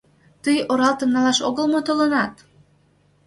[0.43, 2.33] Тый оралтым налаш огыл мо толынат?